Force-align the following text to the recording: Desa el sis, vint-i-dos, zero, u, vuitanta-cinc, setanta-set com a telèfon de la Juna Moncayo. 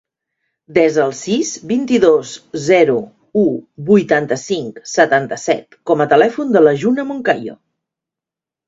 Desa 0.77 1.01
el 1.07 1.11
sis, 1.17 1.51
vint-i-dos, 1.71 2.31
zero, 2.63 2.95
u, 3.43 3.45
vuitanta-cinc, 3.91 4.83
setanta-set 4.97 5.81
com 5.93 6.05
a 6.09 6.13
telèfon 6.17 6.59
de 6.59 6.67
la 6.69 6.79
Juna 6.85 7.09
Moncayo. 7.13 7.61